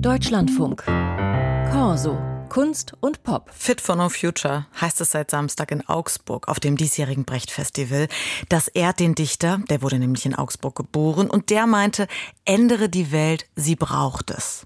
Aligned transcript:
Deutschlandfunk. 0.00 0.84
Corso. 1.72 2.16
Kunst 2.48 2.92
und 3.00 3.24
Pop. 3.24 3.50
Fit 3.52 3.80
for 3.80 3.96
No 3.96 4.08
Future 4.08 4.66
heißt 4.80 5.00
es 5.00 5.10
seit 5.10 5.30
Samstag 5.30 5.72
in 5.72 5.86
Augsburg 5.88 6.46
auf 6.46 6.60
dem 6.60 6.76
diesjährigen 6.76 7.24
Brecht-Festival. 7.24 8.06
Das 8.48 8.68
ehrt 8.68 9.00
den 9.00 9.16
Dichter, 9.16 9.60
der 9.68 9.82
wurde 9.82 9.98
nämlich 9.98 10.24
in 10.24 10.36
Augsburg 10.36 10.76
geboren 10.76 11.28
und 11.28 11.50
der 11.50 11.66
meinte, 11.66 12.06
ändere 12.44 12.88
die 12.88 13.10
Welt, 13.10 13.46
sie 13.56 13.74
braucht 13.74 14.30
es. 14.30 14.64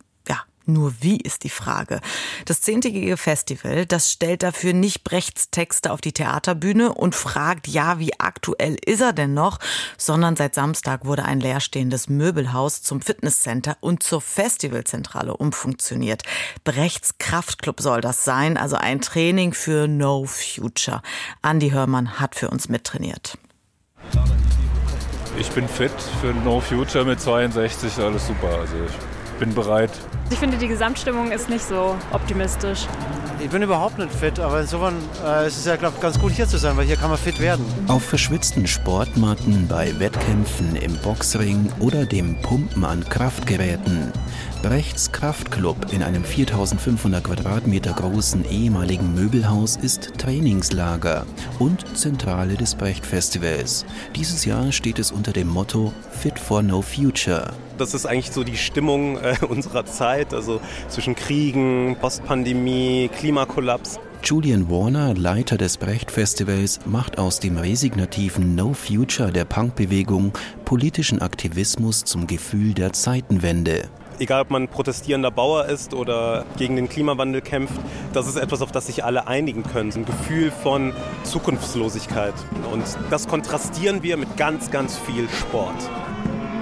Nur 0.64 0.94
wie 1.00 1.16
ist 1.16 1.42
die 1.44 1.50
Frage. 1.50 2.00
Das 2.44 2.60
zehntägige 2.60 3.16
Festival, 3.16 3.86
das 3.86 4.12
stellt 4.12 4.42
dafür 4.42 4.72
nicht 4.72 5.02
Brechts 5.02 5.50
Texte 5.50 5.90
auf 5.90 6.00
die 6.00 6.12
Theaterbühne 6.12 6.92
und 6.92 7.14
fragt, 7.14 7.66
ja, 7.66 7.98
wie 7.98 8.18
aktuell 8.20 8.76
ist 8.84 9.00
er 9.00 9.12
denn 9.12 9.34
noch, 9.34 9.58
sondern 9.98 10.36
seit 10.36 10.54
Samstag 10.54 11.04
wurde 11.04 11.24
ein 11.24 11.40
leerstehendes 11.40 12.08
Möbelhaus 12.08 12.82
zum 12.82 13.00
Fitnesscenter 13.00 13.76
und 13.80 14.02
zur 14.02 14.20
Festivalzentrale 14.20 15.36
umfunktioniert. 15.36 16.22
Brechts 16.64 17.18
Kraftclub 17.18 17.80
soll 17.80 18.00
das 18.00 18.24
sein, 18.24 18.56
also 18.56 18.76
ein 18.76 19.00
Training 19.00 19.52
für 19.54 19.88
No 19.88 20.24
Future. 20.26 21.02
Andy 21.42 21.70
Hörmann 21.70 22.20
hat 22.20 22.34
für 22.34 22.50
uns 22.50 22.68
mittrainiert. 22.68 23.36
Ich 25.38 25.50
bin 25.50 25.66
fit 25.66 25.92
für 26.20 26.32
No 26.32 26.60
Future 26.60 27.04
mit 27.04 27.20
62, 27.20 27.98
alles 27.98 28.26
super. 28.26 28.58
Also 28.60 28.74
ich 28.86 29.11
bin 29.38 29.54
bereit. 29.54 29.90
Ich 30.30 30.38
finde, 30.38 30.56
die 30.56 30.68
Gesamtstimmung 30.68 31.30
ist 31.30 31.48
nicht 31.48 31.64
so 31.64 31.96
optimistisch. 32.12 32.86
Ich 33.42 33.50
bin 33.50 33.60
überhaupt 33.62 33.98
nicht 33.98 34.12
fit, 34.12 34.38
aber 34.38 34.60
insofern 34.60 34.94
äh, 35.26 35.48
ist 35.48 35.58
es 35.58 35.64
ja 35.64 35.74
glaub, 35.74 36.00
ganz 36.00 36.18
gut 36.18 36.30
hier 36.30 36.46
zu 36.46 36.58
sein, 36.58 36.76
weil 36.76 36.86
hier 36.86 36.96
kann 36.96 37.10
man 37.10 37.18
fit 37.18 37.40
werden. 37.40 37.64
Auf 37.88 38.04
verschwitzten 38.04 38.68
Sportmatten, 38.68 39.66
bei 39.66 39.98
Wettkämpfen 39.98 40.76
im 40.76 40.96
Boxring 40.98 41.68
oder 41.80 42.06
dem 42.06 42.40
Pumpen 42.40 42.84
an 42.84 43.04
Kraftgeräten. 43.08 44.12
Brechts 44.62 45.10
Kraftclub 45.10 45.92
in 45.92 46.04
einem 46.04 46.24
4500 46.24 47.24
Quadratmeter 47.24 47.92
großen 47.94 48.48
ehemaligen 48.48 49.12
Möbelhaus 49.12 49.74
ist 49.74 50.12
Trainingslager 50.18 51.26
und 51.58 51.98
Zentrale 51.98 52.54
des 52.54 52.76
Brecht 52.76 53.04
Festivals. 53.04 53.84
Dieses 54.14 54.44
Jahr 54.44 54.70
steht 54.70 55.00
es 55.00 55.10
unter 55.10 55.32
dem 55.32 55.48
Motto 55.48 55.92
Fit 56.12 56.38
for 56.38 56.62
No 56.62 56.80
Future. 56.80 57.52
Das 57.82 57.94
ist 57.94 58.06
eigentlich 58.06 58.30
so 58.30 58.44
die 58.44 58.56
Stimmung 58.56 59.16
äh, 59.16 59.34
unserer 59.48 59.84
Zeit, 59.84 60.32
also 60.32 60.60
zwischen 60.86 61.16
Kriegen, 61.16 61.96
Postpandemie, 62.00 63.10
Klimakollaps. 63.12 63.98
Julian 64.22 64.70
Warner, 64.70 65.14
Leiter 65.14 65.58
des 65.58 65.78
Brecht-Festivals, 65.78 66.78
macht 66.86 67.18
aus 67.18 67.40
dem 67.40 67.58
resignativen 67.58 68.54
No 68.54 68.72
Future 68.72 69.32
der 69.32 69.44
Punkbewegung 69.46 70.32
politischen 70.64 71.20
Aktivismus 71.20 72.04
zum 72.04 72.28
Gefühl 72.28 72.72
der 72.72 72.92
Zeitenwende. 72.92 73.88
Egal, 74.20 74.42
ob 74.42 74.50
man 74.50 74.68
protestierender 74.68 75.32
Bauer 75.32 75.66
ist 75.66 75.92
oder 75.92 76.44
gegen 76.56 76.76
den 76.76 76.88
Klimawandel 76.88 77.40
kämpft, 77.40 77.74
das 78.12 78.28
ist 78.28 78.36
etwas, 78.36 78.62
auf 78.62 78.70
das 78.70 78.86
sich 78.86 79.02
alle 79.02 79.26
einigen 79.26 79.64
können. 79.64 79.90
So 79.90 79.98
ein 79.98 80.04
Gefühl 80.04 80.52
von 80.52 80.92
Zukunftslosigkeit. 81.24 82.34
Und 82.72 82.84
das 83.10 83.26
kontrastieren 83.26 84.04
wir 84.04 84.16
mit 84.16 84.36
ganz, 84.36 84.70
ganz 84.70 84.96
viel 84.98 85.28
Sport. 85.28 85.74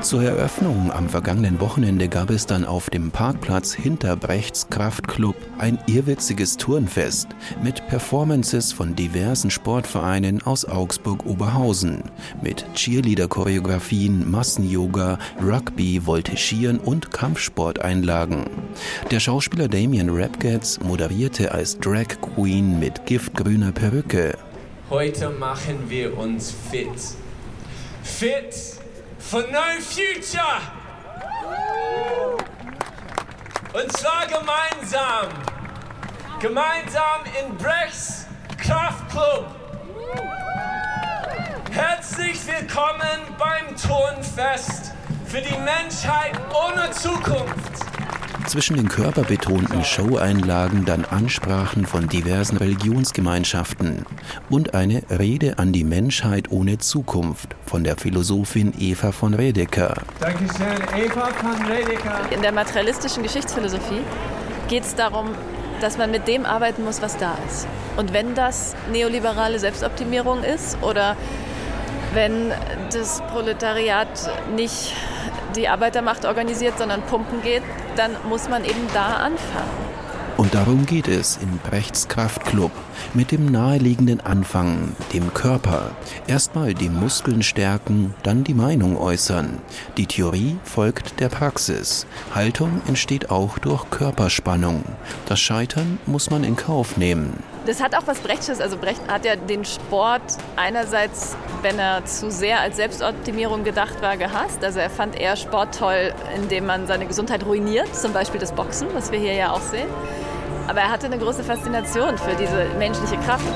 Zur 0.03 0.23
Eröffnung 0.23 0.91
am 0.91 1.11
vergangenen 1.11 1.61
Wochenende 1.61 2.09
gab 2.09 2.31
es 2.31 2.47
dann 2.47 2.65
auf 2.65 2.89
dem 2.89 3.11
Parkplatz 3.11 3.75
hinter 3.75 4.17
Brechts 4.17 4.67
Kraftclub 4.71 5.37
ein 5.59 5.79
irrwitziges 5.87 6.57
Turnfest 6.57 7.29
mit 7.63 7.87
Performances 7.89 8.73
von 8.73 8.97
diversen 8.97 9.51
Sportvereinen 9.51 10.43
aus 10.43 10.65
Augsburg-Oberhausen, 10.65 12.03
mit 12.43 12.65
Cheerleader-Choreografien, 12.75 14.31
Massenyoga, 14.31 15.19
Rugby, 15.43 16.07
Voltigieren 16.07 16.79
und 16.79 17.11
Kampfsporteinlagen. 17.11 18.47
Der 19.11 19.21
Schauspieler 19.21 19.69
Damien 19.69 20.09
Rapgatz 20.09 20.81
moderierte 20.81 21.53
als 21.53 21.79
Drag 21.79 22.09
Queen 22.23 22.81
mit 22.81 23.05
giftgrüner 23.05 23.73
Perücke. 23.73 24.39
Heute 24.89 25.29
machen 25.29 25.79
wir 25.89 26.17
uns 26.17 26.55
fit. 26.71 26.89
Fit! 28.03 28.81
For 29.21 29.43
no 29.43 29.81
future. 29.81 30.61
Und 33.73 33.93
zwar 33.93 34.27
gemeinsam. 34.27 35.29
Gemeinsam 36.41 37.21
in 37.39 37.57
Brechts 37.57 38.27
Kraftclub. 38.57 39.47
Herzlich 41.71 42.41
willkommen 42.47 43.21
beim 43.39 43.77
Turnfest 43.77 44.93
für 45.27 45.41
die 45.41 45.59
Menschheit 45.59 46.33
ohne 46.53 46.91
Zukunft. 46.91 47.90
Zwischen 48.51 48.75
den 48.75 48.89
körperbetonten 48.89 49.85
Showeinlagen 49.85 50.85
dann 50.85 51.05
Ansprachen 51.05 51.87
von 51.87 52.09
diversen 52.09 52.57
Religionsgemeinschaften 52.57 54.05
und 54.49 54.75
eine 54.75 55.05
Rede 55.09 55.61
an 55.61 55.73
die 55.73 55.85
Menschheit 55.85 56.51
ohne 56.51 56.79
Zukunft 56.79 57.55
von 57.65 57.85
der 57.85 57.97
Philosophin 57.97 58.73
Eva 58.77 59.13
von 59.13 59.35
Redeker. 59.35 60.03
Dankeschön, 60.19 60.83
Eva 60.97 61.27
von 61.27 61.65
Redeker. 61.65 62.33
In 62.33 62.43
der 62.43 62.51
materialistischen 62.51 63.23
Geschichtsphilosophie 63.23 64.03
geht 64.69 64.83
es 64.83 64.97
darum, 64.97 65.29
dass 65.81 65.97
man 65.97 66.11
mit 66.11 66.27
dem 66.27 66.45
arbeiten 66.45 66.83
muss, 66.83 67.01
was 67.01 67.17
da 67.19 67.39
ist. 67.47 67.69
Und 67.97 68.13
wenn 68.13 68.35
das 68.35 68.75
neoliberale 68.91 69.61
Selbstoptimierung 69.61 70.43
ist 70.43 70.77
oder 70.83 71.17
wenn 72.13 72.53
das 72.93 73.23
Proletariat 73.31 74.31
nicht 74.55 74.95
die 75.57 75.69
Arbeitermacht 75.69 76.25
organisiert, 76.25 76.79
sondern 76.79 77.03
pumpen 77.03 77.43
geht, 77.43 77.63
dann 77.97 78.13
muss 78.29 78.49
man 78.49 78.65
eben 78.65 78.87
da 78.95 79.17
anfangen. 79.17 79.91
Und 80.37 80.55
darum 80.55 80.87
geht 80.87 81.07
es 81.07 81.37
in 81.37 81.59
Brechts 81.59 82.09
Kraftclub 82.09 82.71
mit 83.13 83.31
dem 83.31 83.45
naheliegenden 83.45 84.23
Anfang, 84.23 84.97
dem 85.13 85.35
Körper. 85.35 85.91
Erstmal 86.27 86.73
die 86.73 86.89
Muskeln 86.89 87.43
stärken, 87.43 88.15
dann 88.23 88.43
die 88.43 88.55
Meinung 88.55 88.97
äußern. 88.97 89.59
Die 89.99 90.07
Theorie 90.07 90.57
folgt 90.65 91.21
der 91.21 91.29
Praxis. 91.29 92.07
Haltung 92.35 92.81
entsteht 92.89 93.31
auch 93.31 93.59
durch 93.59 93.91
Körperspannung. 93.91 94.85
Das 95.27 95.41
Scheitern 95.41 95.99
muss 96.07 96.31
man 96.31 96.43
in 96.43 96.57
Kauf 96.57 96.97
nehmen. 96.97 97.43
Das 97.71 97.81
hat 97.81 97.95
auch 97.95 98.03
was 98.07 98.19
Brechtsches. 98.19 98.61
Also 98.61 98.77
Brecht 98.77 99.01
hat 99.07 99.25
ja 99.25 99.37
den 99.37 99.65
Sport 99.65 100.23
einerseits, 100.57 101.37
wenn 101.63 101.79
er 101.79 102.05
zu 102.05 102.29
sehr 102.29 102.59
als 102.59 102.75
Selbstoptimierung 102.75 103.63
gedacht 103.63 104.03
war, 104.03 104.17
gehasst. 104.17 104.65
Also 104.65 104.81
er 104.81 104.91
fand 104.91 105.15
eher 105.15 105.37
Sport 105.37 105.79
toll, 105.79 106.13
indem 106.35 106.67
man 106.67 106.89
seine 106.89 107.07
Gesundheit 107.07 107.47
ruiniert, 107.47 107.95
zum 107.95 108.13
Beispiel 108.13 108.41
das 108.41 108.51
Boxen, 108.51 108.89
was 108.93 109.13
wir 109.13 109.21
hier 109.21 109.35
ja 109.35 109.53
auch 109.53 109.61
sehen. 109.61 109.87
Aber 110.67 110.81
er 110.81 110.91
hatte 110.91 111.07
eine 111.07 111.19
große 111.19 111.45
Faszination 111.45 112.19
für 112.19 112.35
diese 112.35 112.67
menschliche 112.77 113.17
Kraft. 113.19 113.47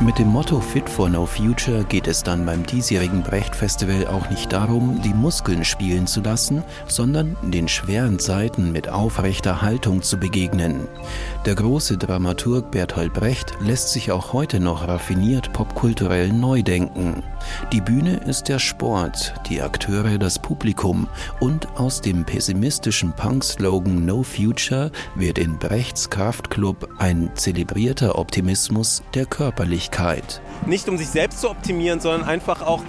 Mit 0.00 0.18
dem 0.18 0.28
Motto 0.28 0.60
Fit 0.60 0.88
for 0.88 1.08
No 1.08 1.26
Future 1.26 1.84
geht 1.84 2.08
es 2.08 2.24
dann 2.24 2.44
beim 2.44 2.66
diesjährigen 2.66 3.22
Brecht-Festival 3.22 4.08
auch 4.08 4.28
nicht 4.30 4.52
darum, 4.52 5.00
die 5.00 5.14
Muskeln 5.14 5.64
spielen 5.64 6.08
zu 6.08 6.20
lassen, 6.22 6.64
sondern 6.88 7.36
den 7.42 7.68
schweren 7.68 8.18
Zeiten 8.18 8.72
mit 8.72 8.88
aufrechter 8.88 9.62
Haltung 9.62 10.02
zu 10.02 10.18
begegnen. 10.18 10.88
Der 11.46 11.54
große 11.54 11.98
Dramaturg 11.98 12.72
Bertolt 12.72 13.12
Brecht 13.12 13.54
lässt 13.60 13.90
sich 13.90 14.10
auch 14.10 14.32
heute 14.32 14.58
noch 14.58 14.88
raffiniert 14.88 15.52
popkulturell 15.52 16.32
neu 16.32 16.62
denken. 16.62 17.22
Die 17.72 17.80
Bühne 17.80 18.16
ist 18.26 18.48
der 18.48 18.58
Sport, 18.58 19.34
die 19.48 19.62
Akteure 19.62 20.18
das 20.18 20.38
Publikum 20.38 21.06
und 21.38 21.68
aus 21.76 22.00
dem 22.00 22.24
pessimistischen 22.24 23.12
Punk-Slogan 23.12 24.04
No 24.04 24.24
Future 24.24 24.90
wird 25.14 25.38
in 25.38 25.58
Brechts 25.58 26.10
Kraftclub 26.10 26.88
ein 26.98 27.30
zelebrierter 27.34 28.18
Optimismus 28.18 29.02
der 29.14 29.26
Körperlichkeit. 29.26 29.91
Persönlichkeit. 29.92 30.40
Nicht 30.66 30.88
um 30.88 30.98
sich 30.98 31.08
selbst 31.08 31.40
zu 31.40 31.50
optimieren, 31.50 32.00
sondern 32.00 32.24
einfach 32.24 32.62
auch, 32.62 32.82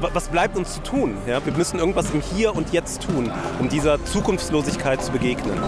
was 0.00 0.28
bleibt 0.28 0.56
uns 0.56 0.74
zu 0.74 0.82
tun? 0.82 1.16
Ja? 1.26 1.44
Wir 1.44 1.52
müssen 1.52 1.78
irgendwas 1.78 2.10
im 2.10 2.20
Hier 2.20 2.54
und 2.54 2.72
Jetzt 2.72 3.02
tun, 3.02 3.30
um 3.58 3.68
dieser 3.68 4.04
Zukunftslosigkeit 4.04 5.02
zu 5.02 5.12
begegnen. 5.12 5.58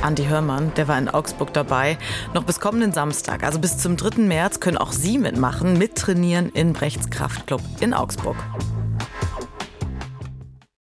Andi 0.00 0.26
Hörmann, 0.26 0.72
der 0.76 0.86
war 0.86 0.96
in 0.96 1.08
Augsburg 1.08 1.52
dabei. 1.52 1.98
Noch 2.32 2.44
bis 2.44 2.60
kommenden 2.60 2.92
Samstag, 2.92 3.42
also 3.42 3.58
bis 3.58 3.78
zum 3.78 3.96
3. 3.96 4.22
März, 4.22 4.60
können 4.60 4.78
auch 4.78 4.92
Sie 4.92 5.18
mitmachen, 5.18 5.76
mittrainieren 5.76 6.50
in 6.50 6.72
Brechts 6.72 7.10
Kraftclub 7.10 7.60
in 7.80 7.92
Augsburg. 7.92 8.36